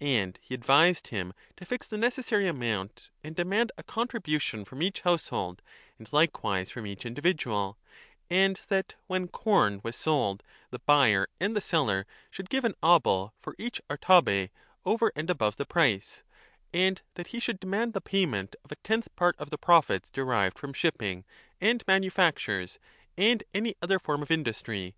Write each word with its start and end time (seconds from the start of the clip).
And 0.00 0.40
he 0.42 0.56
advised 0.56 1.06
him 1.06 1.32
to 1.56 1.64
fix 1.64 1.86
the 1.86 1.96
necessary 1.96 2.48
amount 2.48 3.12
and 3.22 3.36
demand 3.36 3.70
a 3.78 3.84
contribution 3.84 4.64
from 4.64 4.82
each 4.82 5.02
household 5.02 5.62
and 6.00 6.12
likewise 6.12 6.68
from 6.72 6.84
each 6.84 7.06
individual; 7.06 7.78
and 8.28 8.60
that, 8.70 8.96
when 9.06 9.28
corn 9.28 9.78
was 9.84 9.94
sold, 9.94 10.42
the 10.70 10.80
buyer 10.80 11.28
and 11.38 11.54
the 11.54 11.60
seller 11.60 12.06
should 12.28 12.50
give 12.50 12.64
an 12.64 12.74
obol 12.82 13.30
for 13.38 13.54
each 13.56 13.80
artabe 13.88 14.50
over 14.84 15.12
and 15.14 15.28
10 15.28 15.32
above 15.32 15.54
the 15.58 15.64
price; 15.64 16.24
and 16.74 17.00
that 17.14 17.28
he 17.28 17.38
should 17.38 17.60
demand 17.60 17.92
the 17.92 18.00
payment 18.00 18.56
of 18.64 18.72
a 18.72 18.76
tenth 18.82 19.14
part 19.14 19.36
of 19.38 19.50
the 19.50 19.58
profits 19.58 20.10
derived 20.10 20.58
from 20.58 20.72
shipping 20.72 21.24
and 21.60 21.86
manufactures 21.86 22.80
and 23.16 23.44
any 23.54 23.76
other 23.80 24.00
form 24.00 24.22
of 24.22 24.30
industry. 24.32 24.96